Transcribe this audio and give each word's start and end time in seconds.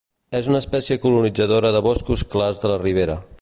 És 0.37 0.47
una 0.53 0.61
espècie 0.63 0.97
colonitzadora 1.03 1.71
de 1.77 1.83
boscos 1.89 2.25
clars 2.33 2.65
de 2.65 2.73
la 2.73 2.81
ribera. 2.87 3.21